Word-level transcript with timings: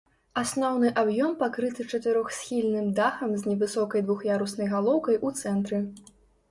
Асноўны 0.41 0.87
аб'ём 1.01 1.35
пакрыты 1.41 1.85
чатырохсхільным 1.91 2.91
дахам 3.01 3.31
з 3.43 3.53
невысокай 3.53 4.01
двух'яруснай 4.09 4.67
галоўкай 4.77 5.25
у 5.29 5.35
цэнтры. 5.45 5.87